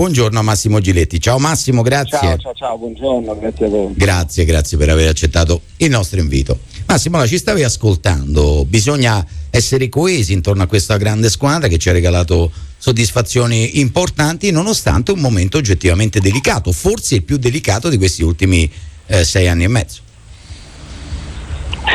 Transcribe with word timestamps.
buongiorno 0.00 0.38
a 0.38 0.42
Massimo 0.42 0.80
Giletti. 0.80 1.20
Ciao 1.20 1.38
Massimo, 1.38 1.82
grazie. 1.82 2.16
Ciao, 2.16 2.38
ciao, 2.38 2.54
ciao, 2.54 2.78
buongiorno, 2.78 3.38
grazie 3.38 3.66
a 3.66 3.68
voi. 3.68 3.92
Grazie, 3.94 4.46
grazie 4.46 4.78
per 4.78 4.88
aver 4.88 5.08
accettato 5.08 5.60
il 5.76 5.90
nostro 5.90 6.18
invito. 6.20 6.60
Massimo, 6.86 7.16
allora, 7.16 7.30
ci 7.30 7.36
stavi 7.36 7.62
ascoltando, 7.64 8.64
bisogna 8.64 9.22
essere 9.50 9.90
coesi 9.90 10.32
intorno 10.32 10.62
a 10.62 10.66
questa 10.66 10.96
grande 10.96 11.28
squadra 11.28 11.68
che 11.68 11.76
ci 11.76 11.90
ha 11.90 11.92
regalato 11.92 12.50
soddisfazioni 12.78 13.78
importanti 13.78 14.50
nonostante 14.50 15.12
un 15.12 15.20
momento 15.20 15.58
oggettivamente 15.58 16.18
delicato, 16.18 16.72
forse 16.72 17.16
il 17.16 17.22
più 17.22 17.36
delicato 17.36 17.90
di 17.90 17.98
questi 17.98 18.22
ultimi 18.22 18.70
eh, 19.04 19.22
sei 19.22 19.48
anni 19.48 19.64
e 19.64 19.68
mezzo. 19.68 20.00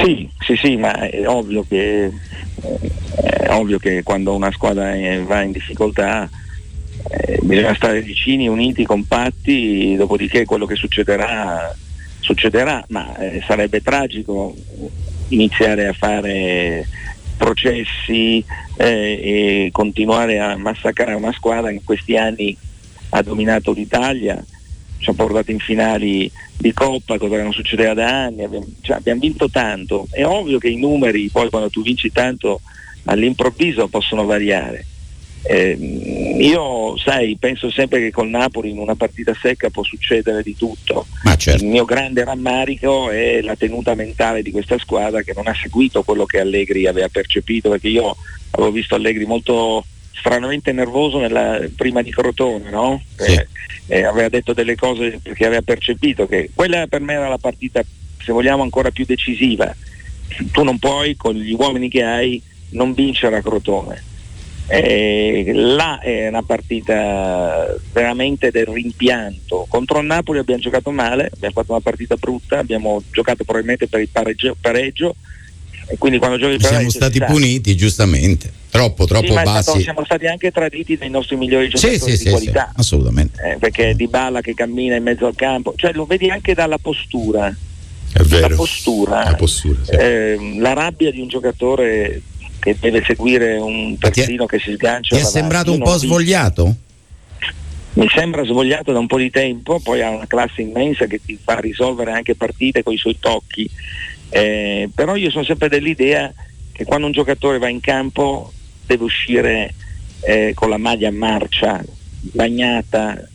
Sì, 0.04 0.30
sì, 0.46 0.56
sì, 0.58 0.76
ma 0.76 0.94
è 1.10 1.28
ovvio 1.28 1.66
che, 1.68 2.12
è 3.16 3.50
ovvio 3.50 3.80
che 3.80 4.04
quando 4.04 4.36
una 4.36 4.52
squadra 4.52 4.94
va 5.26 5.42
in 5.42 5.52
difficoltà 5.52 6.30
eh, 7.10 7.40
bisogna 7.42 7.76
stare 7.76 8.02
vicini, 8.02 8.48
uniti, 8.48 8.86
compatti, 8.86 9.96
dopodiché 9.96 10.46
quello 10.46 10.66
che 10.66 10.76
succederà 10.76 11.76
succederà, 12.26 12.84
ma 12.90 13.16
eh, 13.18 13.44
sarebbe 13.46 13.82
tragico 13.82 14.55
iniziare 15.27 15.88
a 15.88 15.94
fare 15.94 16.88
processi 17.38 18.44
eh, 18.77 18.86
e 18.88 19.70
continuare 19.72 20.40
a 20.40 20.58
massacrare 20.58 21.13
una 21.13 21.32
squadra 21.32 21.70
che 21.70 21.76
in 21.76 21.84
questi 21.84 22.18
anni 22.18 22.58
ha 23.10 23.22
dominato 23.22 23.72
l'Italia, 23.74 24.44
ci 24.98 25.10
ha 25.10 25.13
portato 25.13 25.52
in 25.52 25.60
finali 25.60 26.32
di 26.58 26.74
Coppa, 26.74 27.20
cosa 27.20 27.35
che 27.35 27.44
non 27.44 27.54
succedeva 27.54 27.94
da 27.94 28.24
anni, 28.24 28.44
abbiamo, 28.44 28.66
cioè, 28.82 28.98
abbiamo 28.98 29.20
vinto 29.20 29.48
tanto, 29.49 30.08
è 30.10 30.26
ovvio 30.26 30.58
che 30.58 30.70
i 30.70 30.77
numeri 30.77 31.30
poi 31.30 31.49
quando 31.49 31.70
tu 31.70 31.84
vinci 31.84 32.12
tanto 32.12 32.62
all'improvviso 33.04 33.88
possono 33.88 34.26
variare 34.26 34.85
eh, 35.48 35.77
io 36.40 36.98
sai, 36.98 37.38
penso 37.40 37.70
sempre 37.70 37.99
che 37.99 38.12
col 38.12 38.30
Napoli 38.30 38.72
in 38.72 38.80
una 38.80 38.95
partita 38.95 39.34
secca 39.40 39.70
può 39.70 39.84
succedere 39.84 40.41
di 40.41 40.55
tutto. 40.55 41.05
Certo. 41.38 41.63
Il 41.63 41.70
mio 41.70 41.85
grande 41.85 42.24
rammarico 42.24 43.12
è 43.12 43.41
la 43.41 43.55
tenuta 43.55 43.93
mentale 43.93 44.41
di 44.41 44.51
questa 44.51 44.79
squadra 44.79 45.21
che 45.21 45.34
non 45.35 45.48
ha 45.48 45.54
seguito 45.54 46.01
quello 46.01 46.26
che 46.26 46.40
Allegri 46.40 46.88
aveva 46.88 47.10
percepito, 47.10 47.70
perché 47.70 47.90
io 47.90 48.16
avevo 48.51 48.71
visto 48.71 48.96
Allegri 48.96 49.26
molto 49.26 49.85
stranamente 50.12 50.71
nervoso 50.71 51.20
nella, 51.20 51.60
prima 51.76 52.01
di 52.01 52.12
Crotone, 52.12 52.71
no? 52.71 53.04
Sì. 53.16 53.34
Eh, 53.34 53.48
eh, 53.88 54.04
aveva 54.04 54.29
detto 54.29 54.54
delle 54.54 54.76
cose 54.76 55.20
perché 55.21 55.46
aveva 55.46 55.62
percepito 55.62 56.26
che 56.26 56.49
quella 56.55 56.88
per 56.88 57.01
me 57.01 57.13
era 57.13 57.27
la 57.27 57.38
partita, 57.38 57.84
se 58.23 58.32
vogliamo, 58.32 58.63
ancora 58.63 58.90
più 58.90 59.05
decisiva. 59.05 59.73
Tu 60.51 60.63
non 60.63 60.79
puoi, 60.79 61.16
con 61.16 61.35
gli 61.35 61.54
uomini 61.54 61.88
che 61.88 62.01
hai, 62.01 62.41
non 62.70 62.96
vincere 62.96 63.38
a 63.38 63.41
Crotone 63.43 64.13
eh, 64.68 65.52
là 65.53 66.00
è 66.00 66.28
una 66.28 66.44
partita 66.44 67.75
veramente 67.91 68.52
del 68.52 68.66
rimpianto. 68.66 69.66
Contro 69.69 70.00
il 70.00 70.06
Napoli 70.06 70.40
abbiamo 70.40 70.62
giocato 70.62 70.91
male, 70.91 71.30
abbiamo 71.34 71.53
fatto 71.53 71.72
una 71.72 71.81
partita 71.81 72.16
brutta, 72.16 72.59
abbiamo 72.59 73.03
giocato 73.12 73.44
probabilmente 73.44 73.88
per 73.88 74.02
il 74.02 74.09
pareggio, 74.09 74.56
pareggio 74.59 75.16
e 75.88 75.97
quindi 75.97 76.18
quando 76.18 76.38
giochi 76.38 76.57
per 76.57 76.68
Siamo 76.68 76.90
stati 76.90 77.19
puniti 77.19 77.75
giustamente, 77.75 78.52
troppo, 78.69 79.06
troppo 79.06 79.28
sì, 79.28 79.34
bassi. 79.34 79.62
Stato, 79.62 79.80
siamo 79.80 80.03
stati 80.03 80.25
anche 80.25 80.52
traditi 80.52 80.97
dai 80.97 81.09
nostri 81.09 81.35
migliori 81.35 81.69
giocatori 81.69 82.00
sì, 82.00 82.18
sì, 82.18 82.24
di 82.24 82.29
qualità. 82.31 82.72
assolutamente. 82.75 83.52
Eh, 83.52 83.57
perché 83.57 83.94
Di 83.96 84.07
Bala 84.07 84.41
che 84.41 84.53
cammina 84.56 84.96
in 84.96 85.03
mezzo 85.03 85.28
al 85.28 85.35
campo, 85.35 85.74
cioè 85.75 85.94
lo 85.94 86.06
vedi 86.06 86.29
anche 86.29 86.53
dalla 86.53 86.79
postura. 86.79 87.56
È 88.13 88.22
vero. 88.22 88.47
La 88.47 88.56
postura, 88.56 89.24
la, 89.25 89.35
postura, 89.35 89.81
eh, 89.90 90.56
la 90.57 90.74
rabbia 90.74 91.12
di 91.12 91.19
un 91.19 91.28
giocatore 91.28 92.22
che 92.66 92.75
deve 92.80 93.03
seguire 93.06 93.58
un 93.58 93.96
terzino 94.00 94.47
che 94.47 94.58
si 94.58 94.74
sgancia. 94.74 95.16
Ti 95.16 95.22
è 95.22 95.25
sembrato 95.25 95.72
un 95.72 95.84
po' 95.84 95.97
svogliato? 95.97 96.75
Mi 97.94 98.07
sembra 98.09 98.44
svogliato 98.44 98.91
da 98.91 98.97
un 98.97 99.06
po' 99.06 99.19
di 99.19 99.30
tempo, 99.30 99.80
poi 99.80 100.02
ha 100.02 100.09
una 100.09 100.25
classe 100.25 100.63
immensa 100.63 101.06
che 101.06 101.22
ti 101.24 101.38
fa 101.41 101.59
risolvere 101.59 102.12
anche 102.12 102.34
partite 102.34 102.81
con 102.81 102.91
i 102.91 102.97
suoi 102.97 103.18
tocchi, 103.19 103.69
eh, 104.30 104.90
però 104.94 105.16
io 105.16 105.30
sono 105.30 105.44
sempre 105.44 105.69
dell'idea 105.69 106.34
che 106.72 106.85
quando 106.85 107.06
un 107.06 107.13
giocatore 107.13 107.59
va 107.59 107.69
in 107.69 107.79
campo 107.81 108.51
deve 108.88 109.03
uscire 109.03 109.75
eh, 110.22 110.53
con 110.56 110.69
la 110.69 110.78
maglia 110.78 111.09
a 111.09 111.12
marcia, 111.12 111.84
bagnata, 112.19 113.29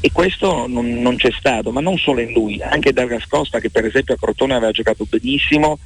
e 0.00 0.10
questo 0.12 0.66
non, 0.66 1.00
non, 1.00 1.14
c'è 1.14 1.30
stato, 1.30 1.70
ma 1.70 1.80
non 1.80 1.96
solo 1.96 2.20
in 2.20 2.32
lui, 2.32 2.60
anche 2.60 2.92
Dargas 2.92 3.26
Costa 3.26 3.60
che 3.60 3.70
per 3.70 3.84
esempio 3.84 4.14
a 4.14 4.18
Crotone 4.18 4.54
aveva 4.54 4.72
giocato 4.72 5.06
benissimo, 5.08 5.78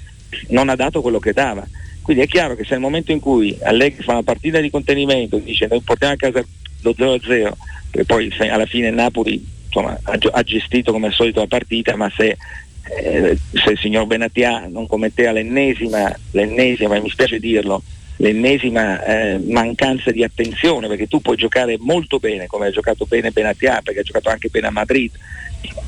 non 0.48 0.70
ha 0.70 0.74
dato 0.74 1.02
quello 1.02 1.18
che 1.18 1.34
dava. 1.34 1.66
Quindi 2.08 2.24
è 2.24 2.26
chiaro 2.26 2.56
che 2.56 2.64
se 2.64 2.70
nel 2.70 2.80
momento 2.80 3.12
in 3.12 3.20
cui 3.20 3.54
Allegri 3.60 4.02
fa 4.02 4.12
una 4.12 4.22
partita 4.22 4.60
di 4.60 4.70
contenimento 4.70 5.36
e 5.36 5.42
dice 5.42 5.66
noi 5.68 5.82
portiamo 5.82 6.14
a 6.14 6.16
casa 6.16 6.42
lo 6.80 6.94
0-0, 6.96 7.52
che 7.90 8.06
poi 8.06 8.32
alla 8.48 8.64
fine 8.64 8.88
Napoli 8.88 9.46
insomma, 9.66 9.94
ha, 10.04 10.42
gestito 10.42 10.90
come 10.90 11.08
al 11.08 11.12
solito 11.12 11.40
la 11.40 11.46
partita, 11.46 11.96
ma 11.96 12.10
se, 12.16 12.38
eh, 12.96 13.38
se 13.52 13.72
il 13.72 13.78
signor 13.78 14.06
Benatia 14.06 14.68
non 14.68 14.86
commetteva 14.86 15.32
l'ennesima, 15.32 16.10
l'ennesima, 16.30 16.98
mi 16.98 17.10
spiace 17.10 17.38
dirlo, 17.38 17.82
l'ennesima 18.16 19.04
eh, 19.04 19.38
mancanza 19.46 20.10
di 20.10 20.24
attenzione, 20.24 20.88
perché 20.88 21.08
tu 21.08 21.20
puoi 21.20 21.36
giocare 21.36 21.76
molto 21.78 22.18
bene, 22.18 22.46
come 22.46 22.68
ha 22.68 22.70
giocato 22.70 23.04
bene 23.04 23.32
Benatia, 23.32 23.82
perché 23.82 24.00
ha 24.00 24.04
giocato 24.04 24.30
anche 24.30 24.48
bene 24.48 24.68
a 24.68 24.70
Madrid, 24.70 25.10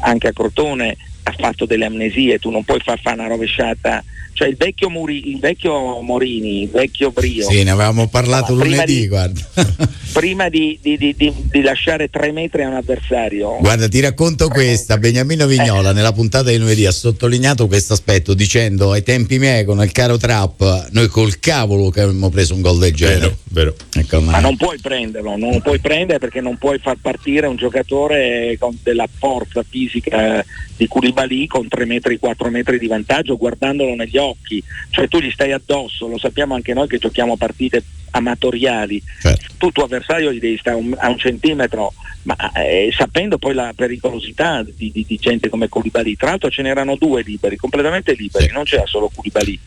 anche 0.00 0.28
a 0.28 0.32
Crotone 0.34 0.98
ha 1.22 1.34
fatto 1.36 1.66
delle 1.66 1.86
amnesie, 1.86 2.38
tu 2.38 2.50
non 2.50 2.64
puoi 2.64 2.80
far 2.80 3.00
fare 3.00 3.18
una 3.18 3.28
rovesciata 3.28 4.02
cioè 4.40 4.48
il 4.48 4.56
vecchio, 4.56 4.88
Muri, 4.88 5.28
il 5.28 5.38
vecchio 5.38 6.00
Morini, 6.00 6.62
il 6.62 6.70
vecchio 6.70 7.10
Brio. 7.10 7.46
Sì, 7.46 7.62
ne 7.62 7.72
avevamo 7.72 8.08
parlato 8.08 8.54
no, 8.54 8.64
lunedì, 8.64 9.00
di, 9.00 9.06
guarda. 9.06 9.38
prima 10.12 10.48
di, 10.48 10.78
di, 10.80 10.96
di, 10.96 11.14
di, 11.14 11.60
lasciare 11.60 12.08
tre 12.08 12.32
metri 12.32 12.62
a 12.62 12.68
un 12.68 12.74
avversario. 12.76 13.58
Guarda, 13.60 13.86
ti 13.86 14.00
racconto 14.00 14.46
eh, 14.46 14.48
questa. 14.48 14.96
Beniamino 14.96 15.46
Vignola 15.46 15.90
eh. 15.90 15.92
nella 15.92 16.12
puntata 16.12 16.48
di 16.48 16.56
lunedì 16.56 16.86
ha 16.86 16.90
sottolineato 16.90 17.66
questo 17.66 17.92
aspetto 17.92 18.32
dicendo 18.32 18.92
ai 18.92 19.02
tempi 19.02 19.38
miei 19.38 19.66
con 19.66 19.82
il 19.82 19.92
caro 19.92 20.16
Trap, 20.16 20.88
noi 20.92 21.08
col 21.08 21.38
cavolo 21.38 21.90
che 21.90 22.00
abbiamo 22.00 22.30
preso 22.30 22.54
un 22.54 22.62
gol 22.62 22.78
del 22.78 22.94
genere. 22.94 23.18
Vero, 23.18 23.36
vero. 23.44 23.74
Ecco, 23.92 24.22
ma... 24.22 24.32
ma 24.32 24.40
non 24.40 24.56
puoi 24.56 24.78
prenderlo, 24.80 25.36
non 25.36 25.50
lo 25.50 25.60
puoi 25.60 25.80
prendere 25.80 26.18
perché 26.18 26.40
non 26.40 26.56
puoi 26.56 26.78
far 26.78 26.96
partire 26.98 27.46
un 27.46 27.56
giocatore 27.56 28.56
con 28.58 28.74
della 28.82 29.08
forza 29.18 29.62
fisica 29.68 30.42
di 30.78 30.86
Koulibaly 31.10 31.46
con 31.46 31.68
3 31.68 31.84
metri, 31.84 32.18
4 32.18 32.50
metri 32.50 32.78
di 32.78 32.86
vantaggio 32.86 33.36
guardandolo 33.36 33.94
negli 33.94 34.16
occhi, 34.16 34.62
cioè 34.90 35.08
tu 35.08 35.18
gli 35.18 35.30
stai 35.30 35.52
addosso, 35.52 36.06
lo 36.06 36.18
sappiamo 36.18 36.54
anche 36.54 36.72
noi 36.72 36.88
che 36.88 36.98
giochiamo 36.98 37.36
partite 37.36 37.82
amatoriali, 38.12 39.02
certo. 39.20 39.54
tu 39.58 39.70
tuo 39.70 39.84
avversario 39.84 40.32
gli 40.32 40.40
devi 40.40 40.58
stare 40.58 40.76
un, 40.76 40.94
a 40.96 41.08
un 41.08 41.18
centimetro, 41.18 41.92
ma 42.22 42.36
eh, 42.52 42.92
sapendo 42.96 43.38
poi 43.38 43.54
la 43.54 43.72
pericolosità 43.74 44.62
di, 44.62 44.90
di, 44.90 45.04
di 45.06 45.16
gente 45.16 45.48
come 45.48 45.68
Koulibaly, 45.68 46.16
tra 46.16 46.30
l'altro 46.30 46.50
ce 46.50 46.62
n'erano 46.62 46.96
due 46.96 47.22
liberi, 47.22 47.56
completamente 47.56 48.14
liberi, 48.14 48.46
sì. 48.46 48.52
non 48.52 48.64
c'era 48.64 48.86
solo 48.86 49.10
Koulibaly. 49.12 49.58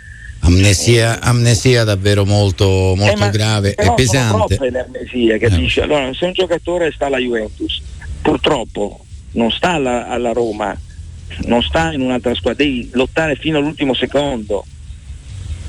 Amnesia, 0.45 1.21
amnesia 1.21 1.85
davvero 1.85 2.25
molto, 2.25 2.95
molto 2.97 3.25
eh, 3.25 3.29
grave 3.29 3.75
e 3.75 3.93
pesante. 3.93 4.29
Sono 4.29 4.45
troppe 4.45 4.69
le 4.69 4.79
amnesie, 4.83 5.37
capisci? 5.37 5.79
Eh. 5.79 5.83
Allora, 5.83 6.13
se 6.13 6.25
un 6.25 6.33
giocatore 6.33 6.91
sta 6.91 7.05
alla 7.05 7.17
Juventus, 7.17 7.81
purtroppo 8.21 9.05
non 9.31 9.51
sta 9.51 9.69
alla, 9.69 10.09
alla 10.09 10.33
Roma, 10.33 10.77
non 11.45 11.61
sta 11.61 11.91
in 11.93 12.01
un'altra 12.01 12.33
squadra, 12.35 12.63
devi 12.63 12.89
lottare 12.93 13.35
fino 13.35 13.57
all'ultimo 13.57 13.93
secondo. 13.93 14.65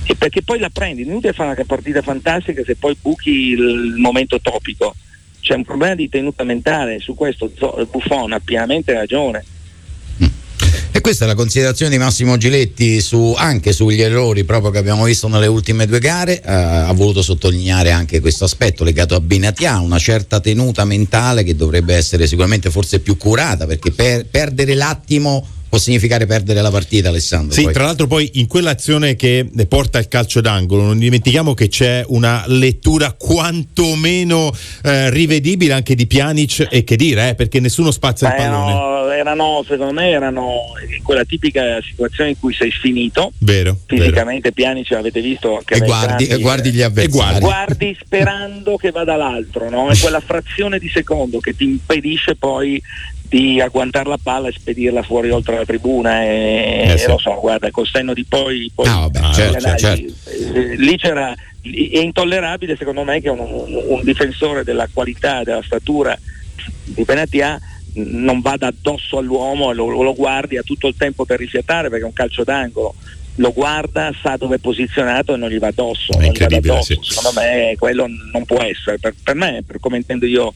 E 0.06 0.14
perché 0.16 0.42
poi 0.42 0.58
la 0.58 0.70
prendi, 0.70 1.02
inutile 1.02 1.32
fare 1.32 1.54
una 1.54 1.64
partita 1.64 2.02
fantastica 2.02 2.62
se 2.64 2.76
poi 2.76 2.96
buchi 3.00 3.30
il 3.30 3.94
momento 3.96 4.40
topico. 4.40 4.94
C'è 5.40 5.54
un 5.54 5.64
problema 5.64 5.94
di 5.94 6.08
tenuta 6.08 6.44
mentale, 6.44 7.00
su 7.00 7.14
questo 7.14 7.50
Buffon 7.90 8.32
ha 8.32 8.40
pienamente 8.40 8.92
ragione. 8.92 9.44
Questa 11.04 11.26
è 11.26 11.28
la 11.28 11.34
considerazione 11.34 11.90
di 11.90 11.98
Massimo 11.98 12.38
Giletti 12.38 12.98
su, 13.02 13.34
anche 13.36 13.74
sugli 13.74 14.00
errori 14.00 14.44
proprio 14.44 14.70
che 14.70 14.78
abbiamo 14.78 15.04
visto 15.04 15.28
nelle 15.28 15.46
ultime 15.46 15.84
due 15.84 15.98
gare. 15.98 16.40
Eh, 16.40 16.50
ha 16.50 16.92
voluto 16.94 17.20
sottolineare 17.20 17.90
anche 17.90 18.20
questo 18.20 18.44
aspetto 18.44 18.84
legato 18.84 19.14
a 19.14 19.20
Benatia, 19.20 19.80
una 19.80 19.98
certa 19.98 20.40
tenuta 20.40 20.86
mentale 20.86 21.42
che 21.42 21.54
dovrebbe 21.56 21.94
essere 21.94 22.26
sicuramente 22.26 22.70
forse 22.70 23.00
più 23.00 23.18
curata 23.18 23.66
perché 23.66 23.90
per, 23.90 24.24
perdere 24.24 24.72
l'attimo 24.72 25.46
può 25.74 25.82
significare 25.82 26.24
perdere 26.24 26.60
la 26.60 26.70
partita 26.70 27.08
Alessandro. 27.08 27.52
Sì, 27.52 27.64
poi. 27.64 27.72
tra 27.72 27.84
l'altro 27.84 28.06
poi 28.06 28.30
in 28.34 28.46
quell'azione 28.46 29.16
che 29.16 29.44
porta 29.68 29.98
al 29.98 30.06
calcio 30.06 30.40
d'angolo 30.40 30.82
non 30.82 30.98
dimentichiamo 30.98 31.52
che 31.52 31.66
c'è 31.66 32.04
una 32.06 32.44
lettura 32.46 33.12
quantomeno 33.12 34.52
eh, 34.84 35.10
rivedibile 35.10 35.72
anche 35.72 35.96
di 35.96 36.06
Pjanic 36.06 36.68
e 36.70 36.84
che 36.84 36.94
dire, 36.94 37.30
eh, 37.30 37.34
perché 37.34 37.58
nessuno 37.58 37.90
spazza 37.90 38.28
il 38.28 38.34
pallone. 38.36 38.70
Erano, 38.70 39.10
erano, 39.10 39.64
secondo 39.66 39.92
me 39.92 40.10
erano 40.10 40.58
quella 41.02 41.24
tipica 41.24 41.80
situazione 41.82 42.30
in 42.30 42.38
cui 42.38 42.54
sei 42.54 42.70
finito. 42.70 43.32
Vero. 43.38 43.76
Fisicamente 43.84 44.52
vero. 44.54 44.70
Pjanic 44.70 44.90
l'avete 44.90 45.20
visto 45.20 45.60
che 45.64 45.74
e 45.74 45.80
guardi, 45.80 46.28
e 46.28 46.38
guardi 46.38 46.70
gli 46.70 46.82
avversari. 46.82 47.10
Guardi. 47.10 47.40
guardi 47.40 47.98
sperando 48.00 48.76
che 48.76 48.92
vada 48.92 49.16
l'altro, 49.16 49.68
no? 49.68 49.88
È 49.88 49.98
quella 49.98 50.20
frazione 50.20 50.78
di 50.78 50.88
secondo 50.88 51.40
che 51.40 51.56
ti 51.56 51.64
impedisce 51.64 52.36
poi 52.36 52.80
di 53.28 53.60
agguantare 53.60 54.08
la 54.08 54.18
palla 54.22 54.48
e 54.48 54.52
spedirla 54.52 55.02
fuori 55.02 55.30
oltre 55.30 55.56
la 55.56 55.64
tribuna 55.64 56.22
e, 56.22 56.84
eh 56.88 56.98
sì. 56.98 57.04
e 57.04 57.08
lo 57.08 57.18
so, 57.18 57.38
guarda, 57.40 57.70
col 57.70 57.86
senno 57.86 58.12
di 58.12 58.24
poi, 58.24 58.70
poi 58.74 58.86
no, 58.86 59.08
vabbè, 59.10 59.34
certo, 59.34 59.76
certo. 59.76 60.12
Eh, 60.54 60.76
lì 60.76 60.96
c'era 60.96 61.34
è 61.64 61.98
intollerabile 61.98 62.76
secondo 62.76 63.04
me 63.04 63.22
che 63.22 63.30
un, 63.30 63.38
un, 63.38 63.82
un, 63.88 64.04
difensore 64.04 64.64
della 64.64 64.86
qualità, 64.92 65.42
della 65.42 65.62
statura 65.62 66.16
di 66.84 67.02
Benatia 67.04 67.58
non 67.94 68.40
vada 68.40 68.66
addosso 68.66 69.16
all'uomo 69.16 69.70
e 69.70 69.74
lo, 69.74 70.02
lo 70.02 70.14
guardi 70.14 70.58
a 70.58 70.62
tutto 70.62 70.88
il 70.88 70.94
tempo 70.96 71.24
per 71.24 71.38
rifiatare 71.38 71.88
perché 71.88 72.04
è 72.04 72.06
un 72.06 72.12
calcio 72.12 72.44
d'angolo 72.44 72.94
lo 73.36 73.52
guarda, 73.52 74.12
sa 74.22 74.36
dove 74.36 74.56
è 74.56 74.58
posizionato 74.58 75.34
e 75.34 75.36
non 75.36 75.48
gli 75.48 75.58
va 75.58 75.68
addosso. 75.68 76.16
È 76.18 76.26
incredibile, 76.26 76.74
addosso. 76.74 77.02
Sì. 77.02 77.14
Secondo 77.14 77.40
me 77.40 77.74
quello 77.78 78.06
non 78.32 78.44
può 78.44 78.62
essere, 78.62 78.98
per, 78.98 79.14
per, 79.20 79.34
me, 79.34 79.64
per 79.66 79.80
come 79.80 79.96
intendo 79.96 80.26
io, 80.26 80.54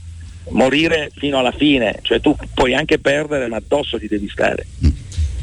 morire 0.51 1.11
fino 1.15 1.39
alla 1.39 1.53
fine, 1.53 1.99
cioè 2.03 2.21
tu 2.21 2.37
puoi 2.55 2.75
anche 2.75 2.99
perdere 2.99 3.47
ma 3.47 3.57
addosso 3.57 3.99
ti 3.99 4.09
devi 4.09 4.29
stare. 4.29 4.67
Mm. 4.85 4.91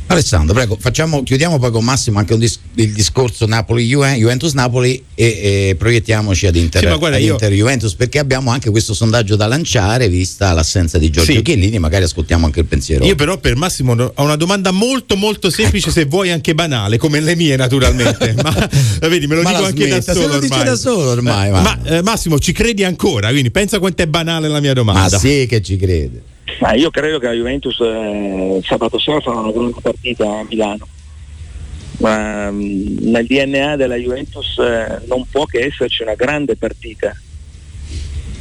Alessandro, 0.07 0.53
prego, 0.53 0.77
facciamo, 0.79 1.23
chiudiamo 1.23 1.57
poi 1.57 1.71
con 1.71 1.83
Massimo 1.83 2.19
anche 2.19 2.37
dis- 2.37 2.59
il 2.75 2.93
discorso 2.93 3.47
Napoli-Juventus-Napoli 3.47 5.03
e, 5.15 5.25
e 5.69 5.75
proiettiamoci 5.77 6.45
ad 6.45 6.55
Inter, 6.55 6.91
sì, 6.91 6.97
guarda, 6.97 7.17
Inter 7.17 7.51
Juventus 7.51 7.95
perché 7.95 8.19
abbiamo 8.19 8.51
anche 8.51 8.69
questo 8.69 8.93
sondaggio 8.93 9.35
da 9.35 9.47
lanciare 9.47 10.07
vista 10.07 10.53
l'assenza 10.53 10.99
di 10.99 11.09
Giorgio 11.09 11.31
sì. 11.31 11.41
Chiellini, 11.41 11.79
magari 11.79 12.03
ascoltiamo 12.03 12.45
anche 12.45 12.59
il 12.59 12.65
pensiero. 12.65 13.03
Io 13.03 13.15
però 13.15 13.37
per 13.37 13.55
Massimo 13.55 13.93
ho 13.93 14.23
una 14.23 14.35
domanda 14.35 14.69
molto 14.69 15.15
molto 15.15 15.49
semplice 15.49 15.89
ecco. 15.89 15.99
se 15.99 16.05
vuoi 16.05 16.29
anche 16.29 16.53
banale, 16.53 16.97
come 16.97 17.19
le 17.19 17.35
mie 17.35 17.55
naturalmente, 17.55 18.35
ma 18.43 18.69
vedi, 19.07 19.25
me 19.25 19.35
lo 19.35 19.41
ma 19.41 19.53
dico 19.53 19.65
anche 19.65 19.87
smetta, 19.87 20.13
da 20.13 20.19
solo 20.19 20.35
ormai. 20.35 20.63
da 20.63 20.75
solo 20.75 21.09
ormai. 21.09 21.49
Ma, 21.49 21.61
ma 21.61 21.79
eh, 21.83 22.01
Massimo, 22.03 22.37
ci 22.37 22.51
credi 22.51 22.83
ancora? 22.83 23.29
Quindi 23.29 23.49
pensa 23.49 23.79
quanto 23.79 24.03
è 24.03 24.07
banale 24.07 24.47
la 24.47 24.59
mia 24.59 24.73
domanda. 24.73 25.09
Ma 25.11 25.17
sì 25.17 25.47
che 25.49 25.63
ci 25.63 25.77
crede. 25.77 26.33
Ma 26.59 26.73
io 26.73 26.89
credo 26.91 27.19
che 27.19 27.25
la 27.27 27.33
Juventus 27.33 27.79
eh, 27.79 28.61
sabato 28.63 28.99
sera 28.99 29.19
farà 29.19 29.39
una 29.39 29.51
grande 29.51 29.79
partita 29.81 30.25
a 30.25 30.45
Milano. 30.47 30.87
Ma, 31.99 32.51
mm, 32.51 32.97
nel 32.99 33.25
DNA 33.25 33.75
della 33.75 33.95
Juventus 33.95 34.57
eh, 34.59 35.01
non 35.07 35.25
può 35.29 35.45
che 35.45 35.65
esserci 35.65 36.03
una 36.03 36.15
grande 36.15 36.55
partita. 36.55 37.15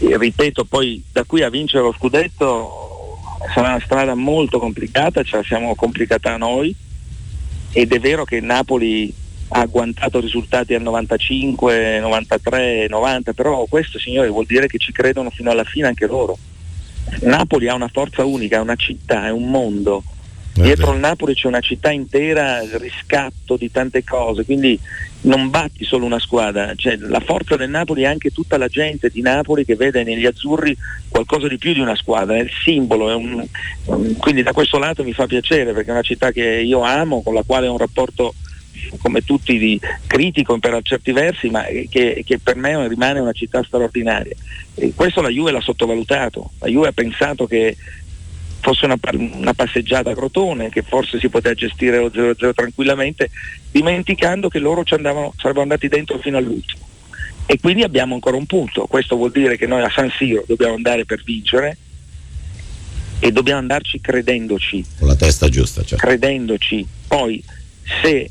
E, 0.00 0.18
ripeto, 0.18 0.64
poi 0.64 1.02
da 1.10 1.24
qui 1.24 1.42
a 1.42 1.50
vincere 1.50 1.82
lo 1.82 1.94
scudetto 1.96 3.18
sarà 3.52 3.68
una 3.68 3.82
strada 3.84 4.14
molto 4.14 4.58
complicata, 4.58 5.22
ce 5.22 5.36
la 5.36 5.42
siamo 5.42 5.74
complicata 5.74 6.36
noi 6.36 6.74
ed 7.72 7.92
è 7.92 7.98
vero 7.98 8.24
che 8.24 8.40
Napoli 8.40 9.12
ha 9.48 9.60
agguantato 9.60 10.20
risultati 10.20 10.74
al 10.74 10.82
95, 10.82 11.98
93, 12.00 12.86
90, 12.88 13.32
però 13.32 13.64
questo 13.66 13.98
signori 13.98 14.28
vuol 14.28 14.46
dire 14.46 14.66
che 14.66 14.78
ci 14.78 14.92
credono 14.92 15.30
fino 15.30 15.50
alla 15.50 15.64
fine 15.64 15.88
anche 15.88 16.06
loro. 16.06 16.38
Napoli 17.20 17.68
ha 17.68 17.74
una 17.74 17.88
forza 17.88 18.24
unica, 18.24 18.56
è 18.56 18.60
una 18.60 18.76
città, 18.76 19.26
è 19.26 19.30
un 19.30 19.50
mondo. 19.50 20.02
Dietro 20.56 20.92
il 20.92 21.00
Napoli 21.00 21.34
c'è 21.34 21.48
una 21.48 21.60
città 21.60 21.90
intera, 21.90 22.62
il 22.62 22.78
riscatto 22.78 23.56
di 23.56 23.72
tante 23.72 24.04
cose, 24.04 24.44
quindi 24.44 24.78
non 25.22 25.50
batti 25.50 25.84
solo 25.84 26.04
una 26.04 26.20
squadra, 26.20 26.74
cioè, 26.76 26.96
la 26.96 27.18
forza 27.18 27.56
del 27.56 27.70
Napoli 27.70 28.02
è 28.02 28.06
anche 28.06 28.30
tutta 28.30 28.56
la 28.56 28.68
gente 28.68 29.08
di 29.08 29.20
Napoli 29.20 29.64
che 29.64 29.74
vede 29.74 30.04
negli 30.04 30.26
azzurri 30.26 30.76
qualcosa 31.08 31.48
di 31.48 31.58
più 31.58 31.72
di 31.72 31.80
una 31.80 31.96
squadra, 31.96 32.36
è 32.36 32.42
il 32.42 32.50
simbolo, 32.62 33.10
è 33.10 33.14
un, 33.14 33.44
quindi 34.18 34.42
da 34.42 34.52
questo 34.52 34.78
lato 34.78 35.02
mi 35.02 35.12
fa 35.12 35.26
piacere 35.26 35.72
perché 35.72 35.88
è 35.88 35.92
una 35.92 36.02
città 36.02 36.30
che 36.30 36.60
io 36.60 36.82
amo, 36.82 37.22
con 37.22 37.34
la 37.34 37.42
quale 37.44 37.66
ho 37.66 37.72
un 37.72 37.78
rapporto 37.78 38.34
come 38.98 39.24
tutti 39.24 39.80
critico 40.06 40.58
per 40.58 40.80
certi 40.82 41.12
versi, 41.12 41.48
ma 41.48 41.64
che, 41.64 42.22
che, 42.24 42.38
per 42.38 42.56
me 42.56 42.86
rimane 42.88 43.20
una 43.20 43.32
città 43.32 43.62
straordinaria. 43.62 44.34
E 44.74 44.92
questo 44.94 45.20
la 45.20 45.28
Juve 45.28 45.50
l'ha 45.50 45.60
sottovalutato, 45.60 46.52
la 46.60 46.68
Juve 46.68 46.88
ha 46.88 46.92
pensato 46.92 47.46
che 47.46 47.76
fosse 48.60 48.86
una, 48.86 48.98
una, 49.12 49.52
passeggiata 49.52 50.10
a 50.10 50.14
Crotone, 50.14 50.70
che 50.70 50.82
forse 50.82 51.18
si 51.18 51.28
poteva 51.28 51.54
gestire 51.54 51.98
lo 51.98 52.08
0-0 52.08 52.54
tranquillamente, 52.54 53.30
dimenticando 53.70 54.48
che 54.48 54.58
loro 54.58 54.84
ci 54.84 54.94
andavano, 54.94 55.34
sarebbero 55.36 55.62
andati 55.62 55.88
dentro 55.88 56.18
fino 56.18 56.38
all'ultimo. 56.38 56.88
E 57.46 57.58
quindi 57.60 57.82
abbiamo 57.82 58.14
ancora 58.14 58.38
un 58.38 58.46
punto, 58.46 58.86
questo 58.86 59.16
vuol 59.16 59.32
dire 59.32 59.58
che 59.58 59.66
noi 59.66 59.82
a 59.82 59.90
San 59.90 60.10
Siro 60.16 60.44
dobbiamo 60.46 60.74
andare 60.74 61.04
per 61.04 61.22
vincere 61.22 61.76
e 63.18 63.32
dobbiamo 63.32 63.60
andarci 63.60 64.00
credendoci. 64.00 64.84
Con 64.98 65.08
la 65.08 65.16
testa 65.16 65.48
giusta, 65.48 65.84
cioè. 65.84 65.98
Credendoci. 65.98 66.86
Poi 67.06 67.42
se 68.02 68.30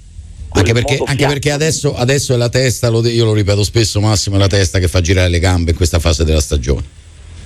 anche 0.53 0.73
perché, 0.73 1.01
anche 1.05 1.25
perché 1.25 1.51
adesso, 1.51 1.95
adesso, 1.95 2.33
è 2.33 2.37
la 2.37 2.49
testa, 2.49 2.89
lo, 2.89 3.05
io 3.07 3.25
lo 3.25 3.33
ripeto 3.33 3.63
spesso 3.63 3.99
Massimo, 3.99 4.35
è 4.35 4.39
la 4.39 4.47
testa 4.47 4.79
che 4.79 4.87
fa 4.87 5.01
girare 5.01 5.29
le 5.29 5.39
gambe 5.39 5.71
in 5.71 5.77
questa 5.77 5.99
fase 5.99 6.23
della 6.23 6.41
stagione. 6.41 7.01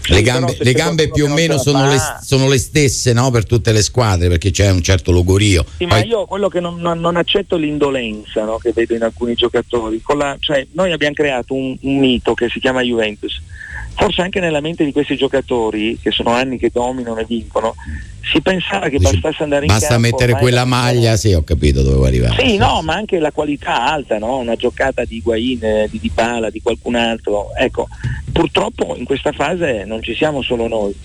Le 0.10 0.22
gambe, 0.22 0.56
le 0.58 0.72
gambe 0.72 1.10
più 1.10 1.26
o 1.26 1.28
meno 1.28 1.58
sono 1.58 1.86
le, 1.90 1.98
sono 2.24 2.48
le, 2.48 2.58
stesse 2.58 3.12
no? 3.12 3.30
per 3.30 3.46
tutte 3.46 3.74
le 3.74 3.82
squadre 3.82 4.30
perché 4.30 4.52
c'è 4.52 4.70
un 4.70 4.82
certo 4.82 5.12
logorio. 5.12 5.66
Sì, 5.78 5.86
Poi... 5.86 6.00
ma 6.00 6.06
io 6.06 6.26
quello 6.26 6.48
che 6.48 6.62
non, 6.62 6.80
non, 6.80 7.00
non 7.00 7.18
accetto 7.18 7.58
l'indolenza 7.58 8.46
no? 8.46 8.58
che 8.58 8.72
vedo 8.72 8.96
in 8.96 9.04
alcuni 9.04 9.34
giocatori. 9.34 10.02
La, 10.16 10.38
cioè, 10.40 10.66
noi 10.72 10.94
abbiamo 10.94 11.14
creato 11.14 11.54
un, 11.54 11.76
un 11.82 11.98
mito 11.98 12.34
che 12.34 12.48
si 12.50 12.60
chiama 12.60 12.82
Juventus 12.82 13.42
forse 13.98 14.22
anche 14.22 14.40
nella 14.40 14.62
mente 14.62 14.86
di 14.86 14.92
questi 14.92 15.18
giocatori, 15.18 15.98
che 16.00 16.12
sono 16.12 16.30
anni 16.30 16.60
che 16.60 16.70
dominano 16.72 17.18
e 17.18 17.26
vincono, 17.26 17.76
si 18.38 18.42
pensava 18.42 18.90
che 18.90 19.00
bastasse 19.00 19.44
andare 19.44 19.66
in 19.66 19.72
basta 19.72 19.88
campo. 19.88 20.02
Basta 20.02 20.18
mettere 20.18 20.40
quella 20.40 20.66
maglia, 20.66 21.18
sì, 21.18 21.34
ho 21.34 21.44
capito 21.44 21.82
dove 21.82 22.08
arrivare. 22.08 22.42
Sì, 22.42 22.58
no, 22.58 22.82
ma 22.84 22.94
anche 22.94 23.20
la 23.20 23.32
qualità 23.32 23.92
alta, 23.92 24.18
no? 24.20 24.38
una 24.38 24.56
giocata 24.56 25.04
di 25.04 25.18
Higuain, 25.18 25.88
di 25.90 26.00
Dybala, 26.00 26.50
di 26.50 26.62
qualcun 26.62 26.96
altro. 26.96 27.54
Ecco, 27.56 27.88
purtroppo 28.32 28.96
in 28.96 29.06
questa 29.06 29.32
fase 29.32 29.84
non 29.86 30.02
ci 30.02 30.16
siamo 30.16 30.42
solo 30.42 30.68
noi. 30.68 30.96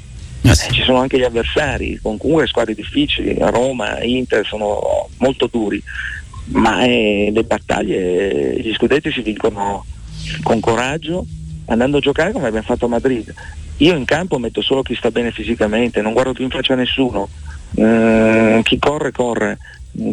Ah, 0.45 0.51
eh, 0.51 0.55
ci 0.55 0.83
sono 0.83 0.99
anche 0.99 1.19
gli 1.19 1.23
avversari, 1.23 1.99
con 2.03 2.19
comunque 2.19 2.47
squadre 2.49 2.75
difficili, 2.75 3.37
Roma, 3.39 4.03
Inter 4.03 4.45
sono 4.45 5.09
molto 5.19 5.49
duri, 5.51 5.81
ma 6.47 6.85
eh, 6.85 7.31
le 7.33 7.45
battaglie, 7.45 8.61
gli 8.61 8.73
scudetti 8.75 9.13
si 9.13 9.23
vincono 9.23 9.85
con 10.43 10.59
coraggio, 10.59 11.25
andando 11.67 11.99
a 11.99 12.01
giocare 12.01 12.33
come 12.33 12.49
abbiamo 12.49 12.67
fatto 12.67 12.87
a 12.87 12.89
Madrid. 12.89 13.33
Io 13.83 13.97
in 13.97 14.05
campo 14.05 14.39
metto 14.39 14.63
solo 14.63 14.83
chi 14.83 14.95
sta 14.95 15.11
bene 15.11 15.33
fisicamente, 15.33 16.01
non 16.03 16.13
guardo 16.13 16.33
più 16.33 16.45
in 16.45 16.51
faccia 16.51 16.75
a 16.75 16.77
nessuno. 16.77 17.29
Mm, 17.81 18.61
chi 18.61 18.79
corre, 18.79 19.11
corre, 19.11 19.59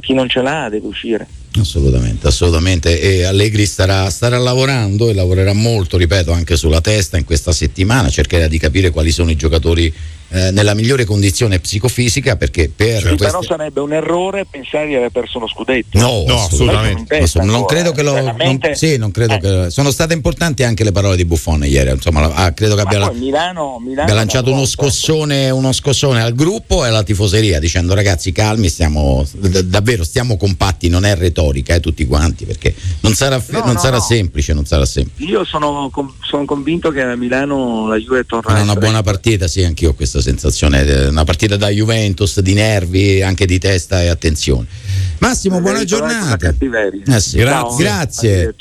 chi 0.01 0.13
non 0.13 0.27
ce 0.27 0.41
l'ha 0.41 0.69
deve 0.69 0.87
uscire. 0.87 1.27
Assolutamente, 1.59 2.27
assolutamente. 2.27 2.99
E 2.99 3.23
Allegri 3.23 3.67
starà, 3.67 4.09
starà, 4.09 4.39
lavorando 4.39 5.09
e 5.09 5.13
lavorerà 5.13 5.53
molto, 5.53 5.97
ripeto, 5.97 6.31
anche 6.31 6.55
sulla 6.55 6.81
testa 6.81 7.17
in 7.17 7.25
questa 7.25 7.51
settimana, 7.51 8.09
cercherà 8.09 8.47
di 8.47 8.57
capire 8.57 8.89
quali 8.89 9.11
sono 9.11 9.29
i 9.29 9.35
giocatori 9.35 9.93
eh, 10.31 10.51
nella 10.51 10.75
migliore 10.75 11.05
condizione 11.05 11.59
psicofisica 11.59 12.35
perché 12.35 12.69
per 12.73 12.97
sì, 13.01 13.07
queste... 13.07 13.25
però 13.25 13.41
sarebbe 13.41 13.79
un 13.79 13.93
errore 13.93 14.45
pensare 14.45 14.85
di 14.85 14.95
aver 14.95 15.09
perso 15.09 15.39
lo 15.39 15.47
scudetto 15.47 15.97
no, 15.97 16.23
no 16.27 16.43
assolutamente, 16.43 17.17
assolutamente. 17.17 17.57
non 17.57 17.65
credo 17.65 17.91
che 17.91 18.03
lo 18.03 18.13
non, 18.13 18.59
sì, 18.73 18.97
non 18.97 19.09
credo 19.09 19.33
eh. 19.33 19.39
che 19.39 19.69
sono 19.71 19.89
state 19.89 20.13
importanti 20.13 20.63
anche 20.63 20.83
le 20.83 20.91
parole 20.91 21.15
di 21.15 21.25
Buffon 21.25 21.65
ieri 21.65 21.89
insomma 21.89 22.31
ah, 22.33 22.51
credo 22.51 22.75
che 22.75 22.81
abbia, 22.81 23.09
Milano, 23.11 23.79
Milano 23.79 24.01
abbia 24.03 24.13
lanciato 24.13 24.51
uno 24.51 24.65
scossone, 24.65 25.49
uno 25.49 25.71
scossone, 25.71 26.21
al 26.21 26.35
gruppo 26.35 26.85
e 26.85 26.89
alla 26.89 27.01
tifoseria 27.01 27.59
dicendo 27.59 27.95
ragazzi 27.95 28.31
calmi 28.31 28.69
stiamo 28.69 29.25
d- 29.31 29.61
davvero 29.61 30.03
stiamo 30.03 30.37
compatti 30.37 30.89
non 30.89 31.05
è 31.05 31.15
retorica 31.15 31.73
eh, 31.73 31.79
tutti 31.79 32.05
quanti 32.05 32.45
perché 32.45 32.75
non 32.99 33.13
sarà, 33.13 33.43
no, 33.49 33.59
non 33.65 33.73
no, 33.73 33.79
sarà 33.79 33.99
semplice 33.99 34.53
non 34.53 34.65
sarà 34.65 34.85
semplice 34.85 35.27
io 35.27 35.43
sono, 35.43 35.91
sono 36.21 36.45
convinto 36.45 36.91
che 36.91 37.01
a 37.01 37.15
Milano 37.15 37.87
la 37.87 37.97
Juve 37.97 38.25
tornerà 38.25 38.61
una 38.61 38.75
buona 38.75 39.01
partita 39.01 39.47
sì 39.47 39.63
anch'io 39.63 39.95
questa 39.95 40.18
questa 40.19 40.21
sensazione, 40.21 40.85
eh, 40.85 41.07
una 41.07 41.23
partita 41.23 41.55
da 41.55 41.69
Juventus 41.69 42.39
di 42.41 42.53
nervi, 42.53 43.21
anche 43.21 43.45
di 43.45 43.57
testa 43.57 44.03
e 44.03 44.07
attenzione. 44.07 44.67
Massimo, 45.19 45.59
buona 45.61 45.83
giornata. 45.83 46.53
Eh 47.05 47.19
sì. 47.19 47.37
Grazie. 47.37 47.83
Grazie. 47.83 48.55